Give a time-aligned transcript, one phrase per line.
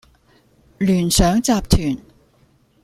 [0.79, 1.95] 聯想集團